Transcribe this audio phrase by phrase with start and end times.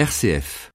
[0.00, 0.72] RCF.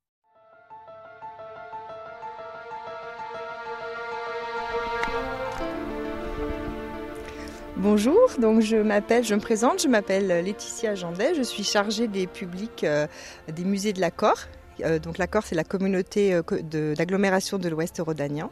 [7.76, 12.28] Bonjour, donc je m'appelle, je me présente, je m'appelle Laetitia Jandet, je suis chargée des
[12.28, 13.08] publics euh,
[13.52, 14.38] des musées de l'Accord.
[14.84, 18.52] Euh, donc l'Accord, c'est la communauté euh, d'agglomération de l'Ouest rhodanien.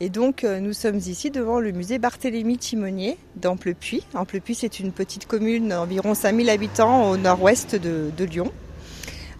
[0.00, 4.06] Et donc euh, nous sommes ici devant le musée Barthélemy Timonier d'Amplepuis.
[4.14, 8.50] Amplepuis, c'est une petite commune d'environ 5000 habitants au nord-ouest de Lyon.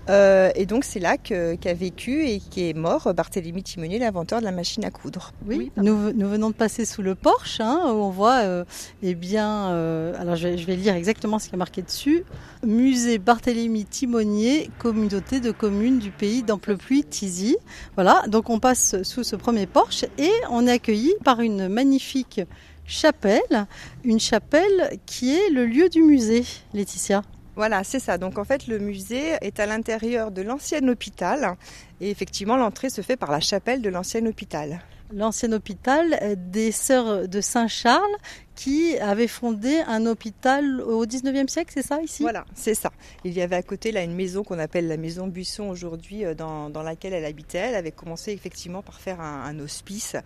[0.08, 4.44] Euh, et donc c'est là qu'a vécu et qui est mort Barthélemy Timonier, l'inventeur de
[4.44, 5.32] la machine à coudre.
[5.46, 8.64] Oui, nous, nous, venons de passer sous le porche, hein, où on voit, euh,
[9.02, 12.24] eh bien, euh, alors je vais, je vais, lire exactement ce qui est marqué dessus.
[12.64, 17.56] Musée Barthélemy Timonier, communauté de communes du pays d'Amplepuis-Tizy.
[17.94, 22.40] Voilà, donc on passe sous ce premier porche et on est accueilli par une magnifique
[22.86, 23.66] chapelle,
[24.04, 27.22] une chapelle qui est le lieu du musée, Laetitia.
[27.60, 28.16] Voilà, c'est ça.
[28.16, 31.56] Donc en fait, le musée est à l'intérieur de l'ancien hôpital
[32.00, 34.80] et effectivement, l'entrée se fait par la chapelle de l'ancien hôpital.
[35.12, 38.16] L'ancien hôpital des Sœurs de Saint-Charles
[38.54, 42.22] qui avait fondé un hôpital au 19e siècle, c'est ça ici?
[42.22, 42.92] Voilà, c'est ça.
[43.24, 46.32] Il y avait à côté là une maison qu'on appelle la maison Buisson aujourd'hui euh,
[46.32, 47.58] dans, dans, laquelle elle habitait.
[47.58, 50.16] Elle avait commencé effectivement par faire un, un, hospice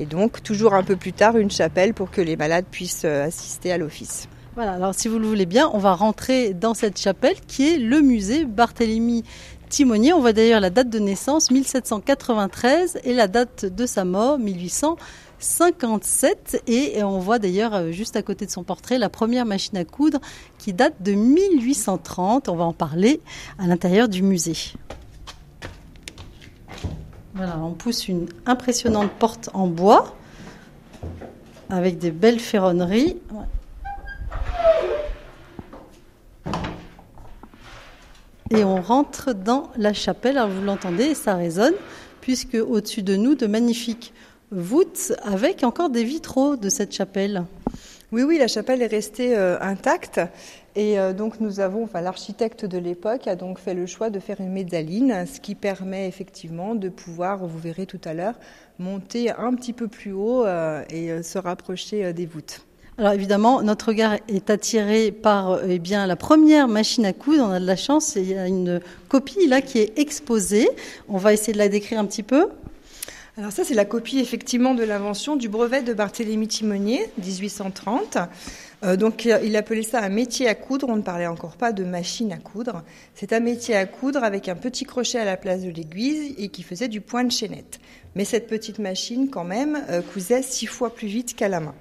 [0.00, 3.26] et donc toujours un peu plus tard une chapelle pour que les malades puissent euh,
[3.26, 4.28] assister à l'office.
[4.56, 7.78] Voilà, alors si vous le voulez bien, on va rentrer dans cette chapelle qui est
[7.78, 9.22] le musée Barthélemy
[9.68, 10.12] Timonier.
[10.12, 16.64] On voit d'ailleurs la date de naissance 1793 et la date de sa mort 1857
[16.66, 19.84] et on voit d'ailleurs euh, juste à côté de son portrait la première machine à
[19.84, 20.18] coudre
[20.58, 22.48] qui date de 1830.
[22.48, 23.20] On va en parler
[23.60, 24.56] à l'intérieur du musée.
[27.34, 30.16] Voilà, on pousse une impressionnante porte en bois
[31.68, 33.16] avec des belles ferronneries.
[38.50, 40.36] Et on rentre dans la chapelle.
[40.36, 41.74] Alors vous l'entendez, ça résonne,
[42.20, 44.12] puisque au-dessus de nous, de magnifiques
[44.50, 47.44] voûtes avec encore des vitraux de cette chapelle.
[48.12, 50.20] Oui, oui, la chapelle est restée euh, intacte.
[50.74, 54.18] Et euh, donc nous avons, enfin l'architecte de l'époque a donc fait le choix de
[54.18, 58.34] faire une médaline, ce qui permet effectivement de pouvoir, vous verrez tout à l'heure,
[58.80, 62.66] monter un petit peu plus haut euh, et se rapprocher des voûtes.
[63.00, 67.46] Alors évidemment, notre regard est attiré par eh bien, la première machine à coudre.
[67.48, 70.68] On a de la chance, il y a une copie là qui est exposée.
[71.08, 72.48] On va essayer de la décrire un petit peu.
[73.38, 78.18] Alors ça, c'est la copie effectivement de l'invention du brevet de Barthélemy Timonier, 1830.
[78.84, 81.84] Euh, donc il appelait ça un métier à coudre, on ne parlait encore pas de
[81.84, 82.82] machine à coudre.
[83.14, 86.48] C'est un métier à coudre avec un petit crochet à la place de l'aiguille et
[86.48, 87.80] qui faisait du point de chaînette.
[88.14, 91.74] Mais cette petite machine quand même euh, cousait six fois plus vite qu'à la main.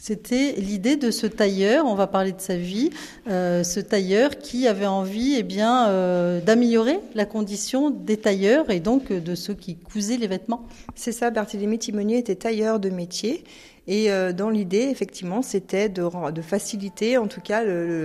[0.00, 2.90] C'était l'idée de ce tailleur, on va parler de sa vie,
[3.26, 8.78] euh, ce tailleur qui avait envie eh bien, euh, d'améliorer la condition des tailleurs et
[8.78, 10.64] donc de ceux qui cousaient les vêtements.
[10.94, 13.42] C'est ça, Barthélemy Timonier était tailleur de métier.
[13.88, 16.08] Et euh, dans l'idée, effectivement, c'était de,
[16.42, 17.62] faciliter en tout cas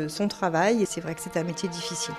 [0.08, 0.82] son travail.
[0.82, 2.16] Et c'est vrai que c'est un métier difficile.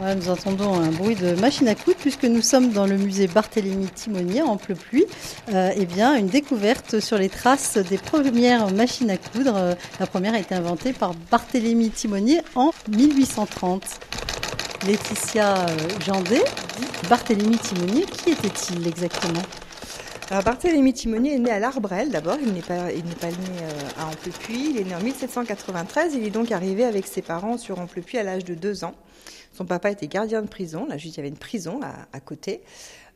[0.00, 3.86] Nous entendons un bruit de machine à coudre puisque nous sommes dans le musée Barthélemy
[3.88, 5.04] Timonier en pluie.
[5.52, 9.76] Euh, eh bien, une découverte sur les traces des premières machines à coudre.
[9.98, 13.82] La première a été inventée par Barthélemy Timonier en 1830.
[14.86, 15.66] Laetitia
[16.06, 16.44] Jandet,
[17.10, 19.42] Barthélemy Timonier, qui était-il exactement?
[20.30, 23.34] Alors Barthélemy Timonier est né à l'Arbrel d'abord, il n'est pas, il n'est pas né
[23.98, 27.78] à Amplepuis, il est né en 1793, il est donc arrivé avec ses parents sur
[27.80, 28.94] Amplepuis à l'âge de deux ans.
[29.52, 31.80] Son papa était gardien de prison, là juste il y avait une prison
[32.12, 32.62] à, côté.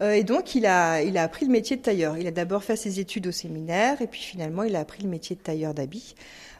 [0.03, 2.19] Euh, et donc il a, il a appris le métier de tailleur.
[2.19, 5.09] Il a d'abord fait ses études au séminaire et puis finalement il a appris le
[5.09, 6.15] métier de tailleur d'habits.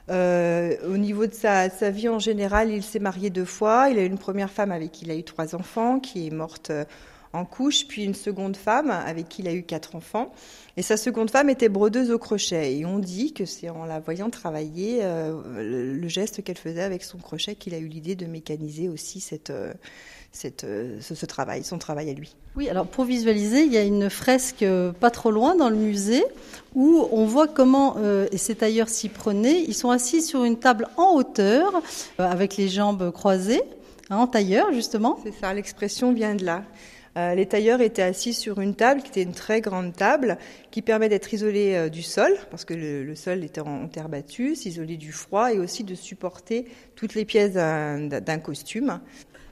[0.09, 3.89] Euh, au niveau de sa, sa, vie en général, il s'est marié deux fois.
[3.89, 6.31] Il a eu une première femme avec qui il a eu trois enfants, qui est
[6.31, 6.71] morte
[7.35, 10.31] en couche, puis une seconde femme avec qui il a eu quatre enfants.
[10.77, 12.77] Et sa seconde femme était brodeuse au crochet.
[12.77, 16.83] Et on dit que c'est en la voyant travailler, euh, le, le, geste qu'elle faisait
[16.83, 19.73] avec son crochet, qu'il a eu l'idée de mécaniser aussi cette, euh,
[20.33, 22.35] cette, euh, ce, ce, travail, son travail à lui.
[22.57, 24.65] Oui, alors pour visualiser, il y a une fresque
[24.99, 26.23] pas trop loin dans le musée
[26.73, 27.95] où on voit comment,
[28.31, 31.81] et ces tailleurs s'y prenaient, ils sont assis sur une table en hauteur,
[32.17, 33.61] avec les jambes croisées,
[34.09, 35.19] hein, en tailleur justement.
[35.23, 36.63] C'est ça, l'expression vient de là.
[37.17, 40.37] Euh, les tailleurs étaient assis sur une table qui était une très grande table
[40.69, 43.87] qui permet d'être isolé euh, du sol parce que le, le sol était en, en
[43.87, 46.65] terre battue, s'isoler du froid et aussi de supporter
[46.95, 48.99] toutes les pièces d'un costume.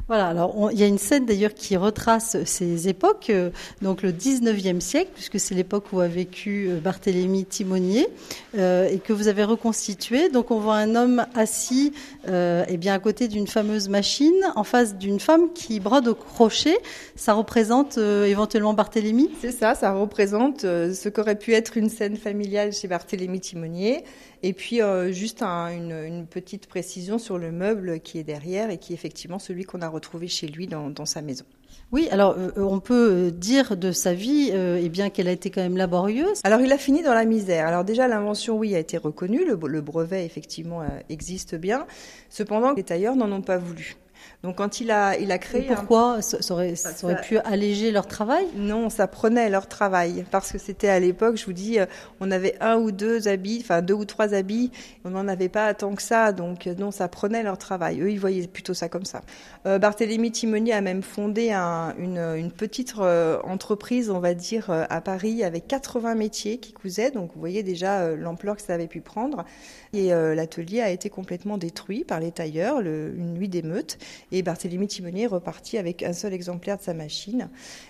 [0.09, 3.51] Voilà, alors il y a une scène d'ailleurs qui retrace ces époques, euh,
[3.81, 8.09] donc le 19e siècle, puisque c'est l'époque où a vécu euh, Barthélemy Timonier,
[8.57, 10.27] euh, et que vous avez reconstitué.
[10.27, 11.93] Donc on voit un homme assis
[12.27, 16.15] euh, eh bien, à côté d'une fameuse machine, en face d'une femme qui brode au
[16.15, 16.77] crochet.
[17.15, 22.73] Ça représente éventuellement Barthélemy C'est ça, ça représente ce qu'aurait pu être une scène familiale
[22.73, 24.03] chez Barthélemy Timonier.
[24.43, 24.81] Et puis
[25.11, 28.95] juste un, une, une, petite précision sur le meuble qui est derrière et qui est
[28.95, 31.45] effectivement celui qu'on a retrouvé chez lui dans, dans sa maison.
[31.93, 35.51] Oui, alors euh, on peut dire de sa vie euh, eh bien qu'elle a été
[35.51, 36.39] quand même laborieuse.
[36.43, 37.67] Alors il a fini dans la misère.
[37.67, 41.85] Alors déjà l'invention oui a été reconnue, le, le brevet effectivement euh, existe bien.
[42.29, 43.95] Cependant les tailleurs n'en ont pas voulu.
[44.43, 45.65] Donc quand il a, il a créé.
[45.65, 46.21] Et pourquoi un...
[46.21, 48.45] ça, aurait, ça aurait pu alléger leur travail?
[48.55, 51.85] Non, ça prenait leur travail parce que c'était à l'époque, je vous dis, euh,
[52.19, 54.71] on avait un ou deux habits, enfin deux ou trois habits,
[55.05, 58.01] on n'en avait pas tant que ça, donc euh, non, ça prenait leur travail.
[58.01, 59.21] Eux, ils voyaient plutôt ça comme ça.
[59.65, 64.69] Euh, Barthélemy Timonier a même fondé un, une, une, petite euh, entreprise, on va dire,
[64.69, 68.87] à Paris avec 80 métiers qui cousaient, donc vous voyez déjà l'ampleur que ça avait
[68.87, 69.45] pu prendre.
[69.93, 73.99] Et l'atelier a été complètement détruit par les tailleurs, le, une nuit d'émeute.
[74.31, 77.49] Et Barthélemy Timonier est reparti avec un seul exemplaire de sa machine.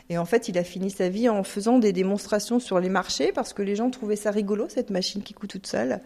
[0.10, 3.32] Et en fait, il a fini sa vie en faisant des démonstrations sur les marchés
[3.32, 6.02] parce que les gens trouvaient ça rigolo, cette machine qui coûte toute seule.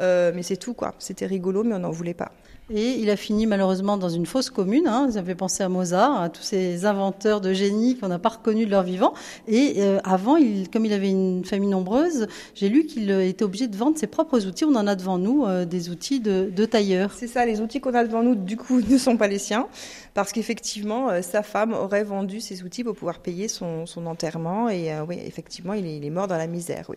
[0.00, 0.94] Euh, mais c'est tout, quoi.
[0.98, 2.32] C'était rigolo, mais on n'en voulait pas.
[2.74, 4.86] Et il a fini malheureusement dans une fausse commune.
[4.86, 5.06] Hein.
[5.08, 8.66] Vous avez pensé à Mozart, à tous ces inventeurs de génie qu'on n'a pas reconnus
[8.66, 9.14] de leur vivant.
[9.46, 10.36] Et euh, avant,
[10.72, 14.46] comme il avait une famille nombreuse, j'ai lu qu'il était obligé de vendre ses propres
[14.46, 14.64] outils.
[14.64, 17.12] On en a devant nous euh, des outils de, de tailleur.
[17.14, 19.68] C'est ça, les outils qu'on a devant nous, du coup, ne sont pas les siens.
[20.14, 24.68] Parce qu'effectivement, euh, sa femme aurait vendu ses outils pour pouvoir payer son, enterrement.
[24.68, 26.96] Et euh, oui, effectivement, il est, il est mort dans la misère, oui.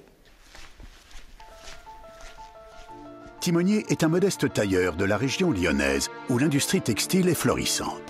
[3.45, 8.01] Timonier est un modeste tailleur de la région lyonnaise où l'industrie textile est florissante.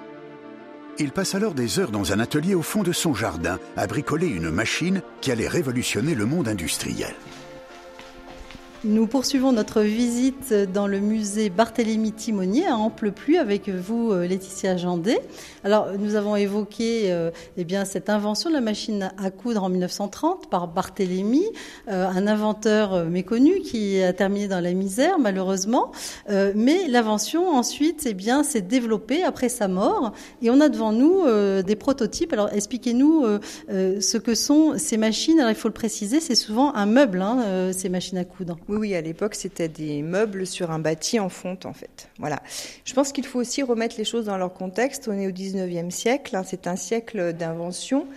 [0.98, 4.28] Il passe alors des heures dans un atelier au fond de son jardin à bricoler
[4.28, 7.14] une machine qui allait révolutionner le monde industriel.
[8.86, 15.22] Nous poursuivons notre visite dans le musée Barthélemy Timonier à Amplepuis avec vous, Laetitia Jandet.
[15.64, 19.70] Alors, nous avons évoqué euh, eh bien, cette invention de la machine à coudre en
[19.70, 21.44] 1930 par Barthélemy,
[21.88, 25.92] euh, un inventeur méconnu qui a terminé dans la misère, malheureusement.
[26.30, 30.12] Euh, mais l'invention, ensuite, eh bien, s'est développée après sa mort.
[30.44, 32.34] Et on a devant nous euh, des prototypes.
[32.34, 35.40] Alors, expliquez-nous euh, ce que sont ces machines.
[35.40, 38.58] Alors, il faut le préciser, c'est souvent un meuble, hein, ces machines à coudre.
[38.68, 42.10] Oui, oui, à l'époque, c'était des meubles sur un bâti en fonte, en fait.
[42.20, 42.42] Voilà.
[42.84, 45.08] Je pense qu'il faut aussi remettre les choses dans leur contexte.
[45.08, 46.36] On est au 19e siècle.
[46.36, 48.08] Hein, c'est un siècle d'invention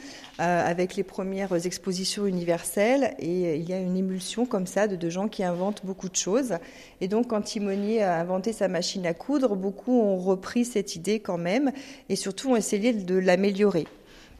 [0.40, 4.94] euh, avec les premières expositions universelles et il y a une émulsion comme ça de,
[4.94, 6.54] de, gens qui inventent beaucoup de choses.
[7.00, 11.20] Et donc, quand Timonier a inventé sa machine à coudre, beaucoup ont repris cette idée
[11.20, 11.72] quand même
[12.08, 13.86] et surtout ont essayé de l'améliorer.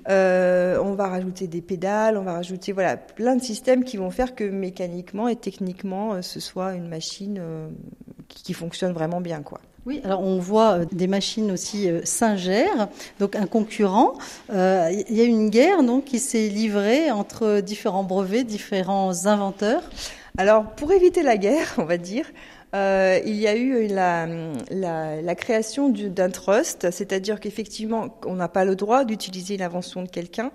[0.08, 4.10] Euh, on va rajouter des pédales, on va rajouter voilà plein de systèmes qui vont
[4.10, 7.68] faire que mécaniquement et techniquement euh, ce soit une machine euh,
[8.28, 9.60] qui, qui, fonctionne vraiment bien quoi.
[9.86, 12.66] Oui, alors on voit des machines aussi Singer,
[13.20, 14.14] donc un concurrent.
[14.50, 19.82] Euh, il y a une guerre donc qui s'est livrée entre différents brevets, différents inventeurs.
[20.36, 22.26] Alors pour éviter la guerre, on va dire,
[22.74, 28.76] euh, il y a eu la, création d'un trust, c'est-à-dire qu'effectivement, on n'a pas le
[28.76, 30.50] droit d'utiliser l'invention de quelqu'un.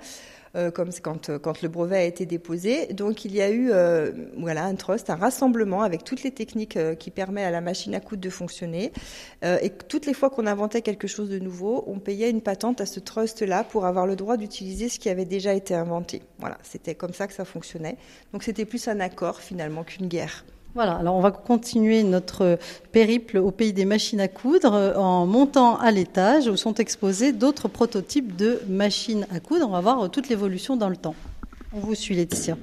[0.56, 2.94] Euh, comme quand, quand le brevet a été déposé.
[2.94, 6.77] Donc il y a eu euh, voilà un trust, un rassemblement avec toutes les techniques
[6.77, 8.91] euh, qui permettent à la machine à coudre de fonctionner.
[9.43, 12.82] Euh, et toutes les fois qu'on inventait quelque chose de nouveau, on payait une patente
[12.82, 16.22] à ce trust-là pour avoir le droit d'utiliser ce qui avait déjà été inventé.
[16.38, 17.98] Voilà, c'était comme ça que ça fonctionnait.
[18.32, 20.46] Donc c'était plus un accord finalement qu'une guerre.
[20.75, 22.58] Voilà, alors on va continuer notre
[22.92, 27.68] périple au pays des machines à coudre en montant à l'étage où sont exposés d'autres
[27.68, 29.68] prototypes de machines à coudre.
[29.68, 31.13] On va voir toute l'évolution dans le temps.
[31.74, 32.58] On vous suit Laetitia.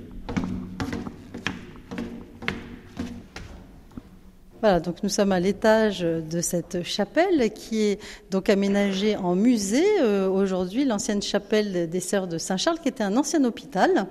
[4.60, 8.00] Voilà, donc nous sommes à l'étage de cette chapelle qui est
[8.30, 13.16] donc aménagée en musée euh, aujourd'hui, l'ancienne chapelle des Sœurs de Saint-Charles qui était un
[13.16, 14.06] ancien hôpital.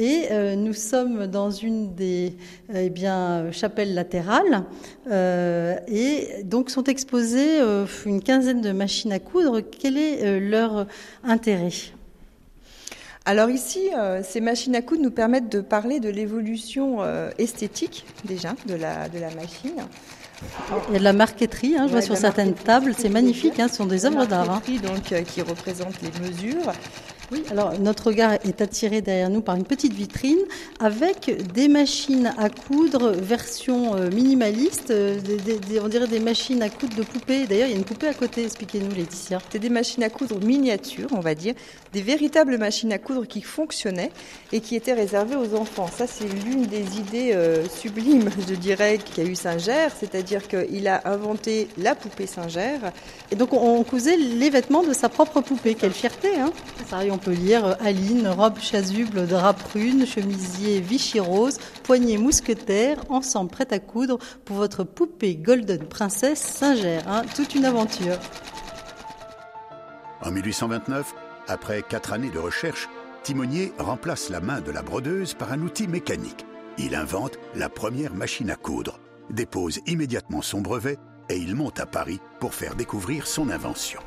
[0.00, 2.36] Et euh, nous sommes dans une des
[2.72, 4.62] euh, eh bien, chapelles latérales
[5.10, 9.60] euh, et donc sont exposées euh, une quinzaine de machines à coudre.
[9.60, 10.86] Quel est leur
[11.24, 11.72] intérêt?
[13.24, 18.06] Alors ici, euh, ces machines à coudre nous permettent de parler de l'évolution euh, esthétique
[18.24, 19.82] déjà de la, de la machine.
[20.88, 23.66] Il y a de la marqueterie, hein, je vois sur certaines tables, c'est magnifique, hein,
[23.68, 24.48] ce sont des œuvres d'art.
[24.48, 24.62] Hein.
[24.82, 26.72] donc euh, qui représente les mesures.
[27.30, 30.38] Oui, alors notre regard est attiré derrière nous par une petite vitrine
[30.80, 35.18] avec des machines à coudre version euh, minimaliste, euh,
[35.82, 37.46] on dirait des machines à coudre de poupées.
[37.46, 39.40] D'ailleurs, il y a une poupée à côté, expliquez-nous Laetitia.
[39.50, 41.54] C'est des machines à coudre miniatures, on va dire,
[41.92, 44.10] des véritables machines à coudre qui fonctionnaient
[44.52, 45.90] et qui étaient réservées aux enfants.
[45.94, 51.02] Ça, c'est l'une des idées euh, sublimes, je dirais, qu'a eu Singer, c'est-à-dire qu'il a
[51.04, 52.78] inventé la poupée Singer.
[53.30, 55.74] Et donc, on cousait les vêtements de sa propre poupée.
[55.74, 56.52] Quelle fierté, hein
[56.88, 57.17] Ça, on
[57.80, 64.56] Aline, robe chasuble, drap prune, chemisier Vichy rose, poignée mousquetaire, ensemble prêt à coudre pour
[64.56, 67.00] votre poupée Golden Princesse Singer.
[67.06, 68.18] Hein, toute une aventure.
[70.22, 71.14] En 1829,
[71.48, 72.88] après quatre années de recherche,
[73.22, 76.46] Timonier remplace la main de la brodeuse par un outil mécanique.
[76.78, 80.98] Il invente la première machine à coudre, dépose immédiatement son brevet
[81.28, 84.00] et il monte à Paris pour faire découvrir son invention.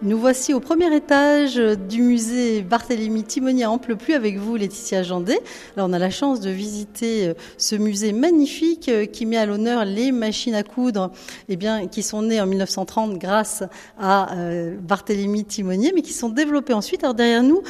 [0.00, 5.40] Nous voici au premier étage du musée Barthélemy Timonier à Amplepuis avec vous, Laetitia Jandet.
[5.76, 9.44] Alors, on a la chance de visiter euh, ce musée magnifique euh, qui met à
[9.44, 11.10] l'honneur les machines à coudre,
[11.48, 13.64] eh bien, qui sont nées en 1930 grâce
[13.98, 17.02] à euh, Barthélemy Timonier, mais qui sont développées ensuite.
[17.02, 17.62] Alors, derrière nous,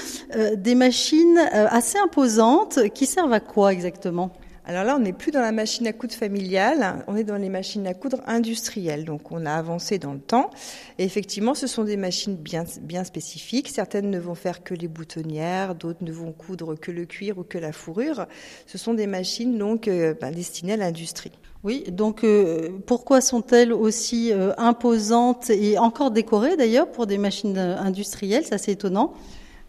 [0.54, 4.32] des machines assez imposantes qui servent à quoi exactement?
[4.68, 7.48] Alors là, on n'est plus dans la machine à coudre familiale, on est dans les
[7.48, 9.06] machines à coudre industrielles.
[9.06, 10.50] Donc on a avancé dans le temps.
[10.98, 13.70] Et effectivement, ce sont des machines bien, bien spécifiques.
[13.70, 17.44] Certaines ne vont faire que les boutonnières, d'autres ne vont coudre que le cuir ou
[17.44, 18.26] que la fourrure.
[18.66, 21.32] Ce sont des machines donc euh, ben, destinées à l'industrie.
[21.64, 27.56] Oui, donc euh, pourquoi sont-elles aussi euh, imposantes et encore décorées d'ailleurs pour des machines
[27.56, 28.44] industrielles?
[28.44, 29.14] C'est assez étonnant.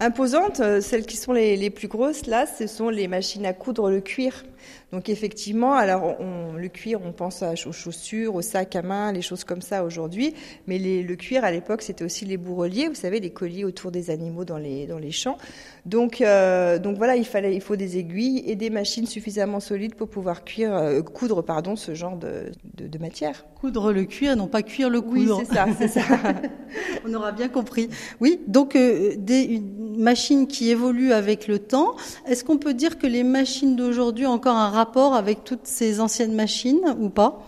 [0.01, 3.89] Imposantes, celles qui sont les, les, plus grosses là, ce sont les machines à coudre
[3.89, 4.43] le cuir.
[4.91, 9.21] Donc effectivement, alors on, le cuir, on pense aux chaussures, aux sacs à main, les
[9.21, 10.33] choses comme ça aujourd'hui,
[10.67, 14.09] mais le cuir à l'époque c'était aussi les bourreliers, vous savez, les colliers autour des
[14.09, 15.37] animaux dans les dans les champs.
[15.85, 19.95] Donc euh, donc voilà, il fallait il faut des aiguilles et des machines suffisamment solides
[19.95, 23.45] pour pouvoir cuire, euh, coudre pardon ce genre de, de, matière.
[23.59, 25.39] Coudre le cuir, non pas cuire le coudre.
[25.39, 26.01] Oui, c'est ça, c'est ça.
[27.05, 27.89] on aura bien compris.
[28.19, 29.61] Oui, donc euh, des
[29.99, 31.95] machines qui évoluent avec le temps.
[32.25, 35.99] Est-ce qu'on peut dire que les machines d'aujourd'hui ont encore un rapport avec toutes ces
[35.99, 37.45] anciennes machines ou pas?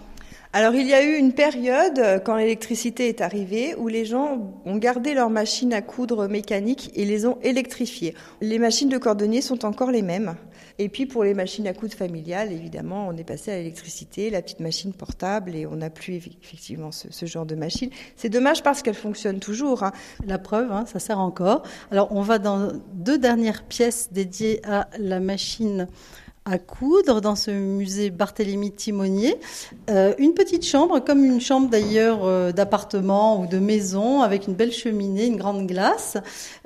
[0.53, 4.51] Alors il y a eu une période, euh, quand l'électricité est arrivée, où les gens
[4.65, 8.15] ont gardé leurs machines à coudre mécaniques et les ont électrifiées.
[8.41, 10.36] Les machines de cordonnier sont encore les mêmes.
[10.77, 14.41] Et puis pour les machines à coudre familiales, évidemment, on est passé à l'électricité, la
[14.41, 17.89] petite machine portable, et on n'a plus effectivement ce, genre de machine.
[18.17, 19.84] C'est dommage parce qu'elle fonctionne toujours.
[19.84, 19.93] Hein.
[20.25, 21.63] La preuve, hein, ça sert encore.
[21.91, 25.88] Alors on va dans deux dernières pièces dédiées à la machine
[26.45, 29.36] à coudre dans ce musée Barthélemy Timonier.
[29.89, 34.55] Euh, une petite chambre, comme une chambre d'ailleurs euh, d'appartement ou de maison, avec une
[34.55, 36.17] belle cheminée, une grande glace.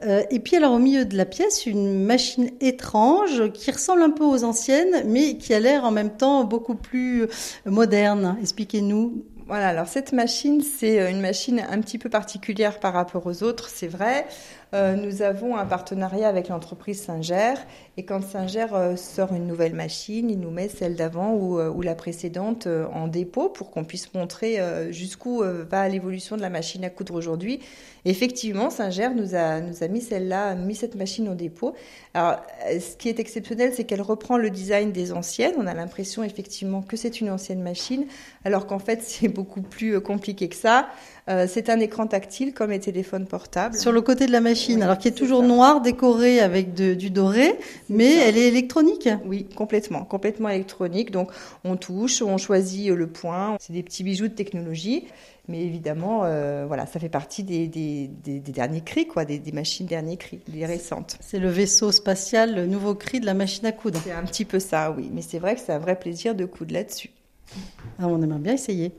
[0.04, 4.12] Euh, et puis alors au milieu de la pièce, une machine étrange qui ressemble un
[4.12, 7.28] peu aux anciennes, mais qui a l'air en même temps beaucoup plus
[7.66, 8.38] moderne.
[8.42, 9.26] Expliquez-nous.
[9.48, 13.70] Voilà, alors cette machine, c'est une machine un petit peu particulière par rapport aux autres,
[13.70, 14.26] c'est vrai.
[14.74, 17.54] Euh, nous avons un partenariat avec l'entreprise Singer
[17.98, 21.84] et quand Singer euh, sort une nouvelle machine, il nous met celle d'avant ou, euh,
[21.84, 24.58] la précédente en dépôt pour qu'on puisse montrer
[24.92, 27.60] jusqu'où va l'évolution de la machine à coudre aujourd'hui.
[28.06, 31.76] Effectivement, Singer nous a, nous a mis celle-là, mis cette machine au dépôt.
[32.16, 35.54] Alors, ce qui est exceptionnel, c'est qu'elle reprend le design des anciennes.
[35.60, 38.06] On a l'impression effectivement que c'est une ancienne machine,
[38.46, 40.88] alors qu'en fait c'est beaucoup plus compliqué que ça.
[41.28, 43.76] C'est un écran tactile comme les téléphones portables.
[43.76, 47.58] Sur le côté de la machine alors qui est toujours noire, décorée avec du doré,
[47.90, 49.10] mais elle est électronique.
[49.26, 51.12] Oui, complètement, complètement électronique.
[51.12, 51.32] Donc
[51.64, 53.58] on touche, on choisit le point.
[53.60, 55.06] C'est des petits bijoux de technologie.
[55.48, 60.40] Mais évidemment, euh, voilà, ça fait partie des, derniers cris, quoi, des, machines derniers cris,
[60.48, 61.18] des récentes.
[61.20, 64.00] C'est le vaisseau spatial, le nouveau cri de la machine à coudre.
[64.04, 65.10] C'est un petit peu ça, oui.
[65.14, 67.12] Mais c'est vrai que c'est un vrai plaisir de coudre là-dessus.
[68.00, 68.92] Ah, on aimerait bien essayer.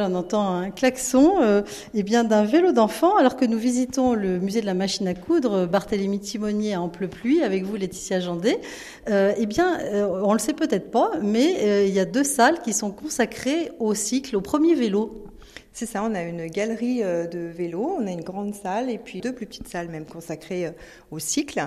[0.00, 1.62] On entend un klaxon euh,
[1.94, 5.14] eh bien d'un vélo d'enfant alors que nous visitons le musée de la machine à
[5.14, 8.60] coudre euh, Barthélemy Timonier à Ample-Pluie avec vous Laetitia Jandet.
[9.08, 12.60] Euh, eh bien, euh, on le sait peut-être pas, mais il y a deux salles
[12.62, 15.29] qui sont consacrées au cycle, au premier vélo.
[15.72, 18.98] C'est ça, on a une galerie euh, de vélos, on a une grande salle et
[18.98, 20.72] puis deux plus petites salles même consacrées euh,
[21.12, 21.60] au cycle.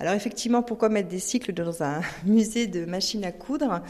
[0.00, 3.82] Alors effectivement, pourquoi mettre des cycles dans un musée de machines à coudre?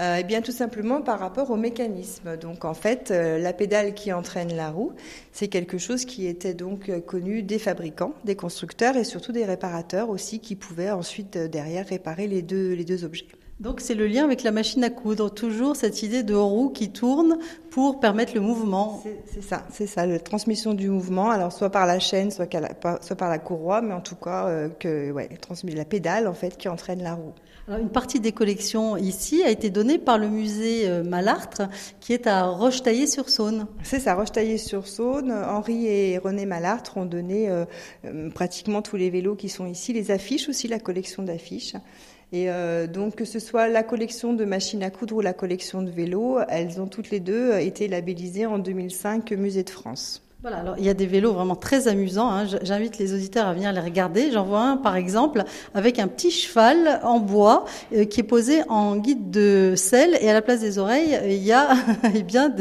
[0.00, 2.36] Euh, Eh bien tout simplement par rapport au mécanisme.
[2.36, 4.92] Donc en fait, la pédale qui entraîne la roue,
[5.30, 10.10] c'est quelque chose qui était donc connu des fabricants, des constructeurs et surtout des réparateurs
[10.10, 13.26] aussi qui pouvaient ensuite derrière réparer les deux, les deux objets.
[13.60, 16.90] Donc c'est le lien avec la machine à coudre, toujours cette idée de roue qui
[16.90, 17.38] tourne
[17.70, 19.00] pour permettre le mouvement.
[19.32, 23.30] C'est ça, c'est ça, la transmission du mouvement, alors soit par la chaîne, soit, par
[23.30, 25.28] la courroie, mais en tout cas euh, que ouais,
[25.72, 27.32] la pédale en fait qui entraîne la roue.
[27.66, 31.62] Alors, une partie des collections ici a été donnée par le musée euh, Malartre,
[31.98, 33.66] qui est à Rochetaillé-sur-Saône.
[33.82, 35.32] C'est ça, Rochetaillé-sur-Saône.
[35.32, 37.64] Henri et René Malartre ont donné euh,
[38.34, 41.74] pratiquement tous les vélos qui sont ici, les affiches aussi, la collection d'affiches.
[42.32, 45.82] Et euh, donc, que ce soit la collection de machines à coudre ou la collection
[45.82, 50.24] de vélos, elles ont toutes les deux été labellisées en 2005 Musée de France.
[50.44, 52.30] Voilà, alors il y a des vélos vraiment très amusants.
[52.30, 52.44] Hein.
[52.60, 54.30] J'invite les auditeurs à venir les regarder.
[54.30, 57.64] J'en vois un, par exemple, avec un petit cheval en bois
[57.94, 61.42] euh, qui est posé en guide de selle et à la place des oreilles, il
[61.42, 61.70] y a
[62.14, 62.54] eh bien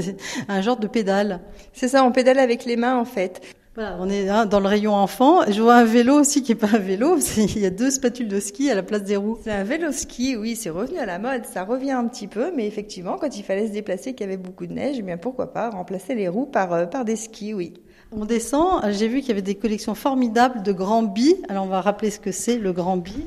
[0.47, 1.41] un genre de pédale.
[1.73, 3.41] C'est ça, on pédale avec les mains en fait.
[3.75, 5.49] Voilà, on est hein, dans le rayon enfant.
[5.49, 7.17] Je vois un vélo aussi qui est pas un vélo.
[7.37, 9.39] Il y a deux spatules de ski à la place des roues.
[9.43, 11.45] C'est un vélo ski, oui, c'est revenu à la mode.
[11.45, 14.37] Ça revient un petit peu, mais effectivement, quand il fallait se déplacer, qu'il y avait
[14.37, 17.55] beaucoup de neige, eh bien pourquoi pas remplacer les roues par euh, par des skis,
[17.55, 17.73] oui.
[18.11, 18.83] On descend.
[18.91, 21.35] J'ai vu qu'il y avait des collections formidables de grands bi.
[21.49, 23.25] Alors on va rappeler ce que c'est le grand bi.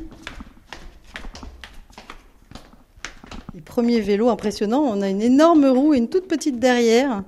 [3.53, 4.85] Les premiers vélos impressionnants.
[4.85, 7.25] On a une énorme roue et une toute petite derrière.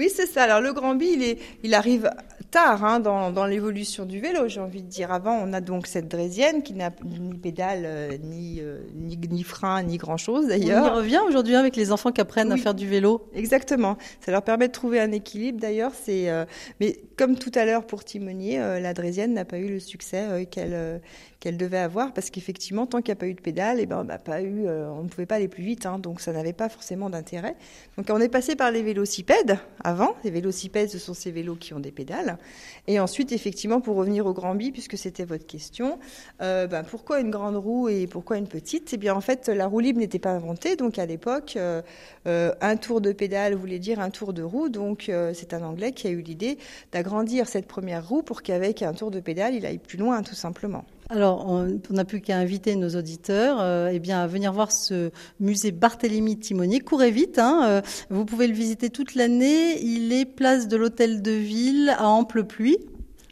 [0.00, 0.44] Oui, c'est ça.
[0.44, 2.10] Alors le Grand Bi, il, est, il arrive
[2.50, 5.12] tard hein, dans, dans l'évolution du vélo, j'ai envie de dire.
[5.12, 9.42] Avant, on a donc cette draisienne qui n'a ni pédale, euh, ni, euh, ni, ni,
[9.42, 10.92] frein, ni grand-chose d'ailleurs.
[10.92, 13.28] On y revient aujourd'hui avec les enfants qui apprennent à faire du vélo.
[13.34, 13.96] Exactement.
[14.24, 15.92] Ça leur permet de trouver un équilibre d'ailleurs.
[15.94, 16.44] C'est, euh,
[16.80, 21.00] mais comme tout à l'heure pour Timonier, la draisienne n'a pas eu le succès qu'elle
[21.38, 23.86] qu'elle devait avoir parce qu'effectivement, tant qu'il n'y a pas eu de pédale, et eh
[23.86, 26.32] ben, on n'a pas eu, on ne pouvait pas aller plus vite, hein, donc ça
[26.32, 27.56] n'avait pas forcément d'intérêt.
[27.96, 30.14] Donc on est passé par les vélocipèdes avant.
[30.22, 32.38] Les vélocipèdes, ce sont ces vélos qui ont des pédales.
[32.86, 35.98] Et ensuite, effectivement, pour revenir au Grand Bi, puisque c'était votre question,
[36.40, 38.92] euh, ben, pourquoi une grande roue et pourquoi une petite?
[38.92, 40.76] Eh bien, en fait, la roue libre n'était pas inventée.
[40.76, 41.82] Donc, à l'époque, euh,
[42.26, 44.68] euh, un tour de pédale voulait dire un tour de roue.
[44.68, 46.58] Donc, c'est un Anglais qui a eu l'idée
[46.92, 50.34] d'agrandir cette première roue pour qu'avec un tour de pédale, il aille plus loin, tout
[50.34, 50.84] simplement.
[51.10, 55.72] Alors, on n'a plus qu'à inviter nos auditeurs eh bien, à venir voir ce musée
[55.72, 56.78] Barthélemy Timonier.
[56.78, 59.82] Courez vite, hein, vous pouvez le visiter toute l'année.
[59.82, 62.78] Il est place de l'Hôtel de Ville à Amplepuis.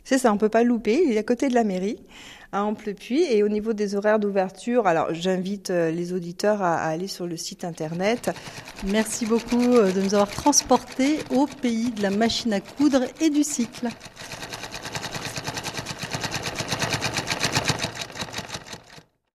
[0.08, 1.04] C'est ça, on peut pas louper.
[1.06, 1.98] Il est à côté de la mairie
[2.52, 3.24] à Amplepuis.
[3.30, 7.36] Et au niveau des horaires d'ouverture, alors j'invite euh, les auditeurs à, aller sur le
[7.36, 8.30] site internet.
[8.86, 13.28] Merci beaucoup euh, de nous avoir transportés au pays de la machine à coudre et
[13.28, 13.88] du cycle.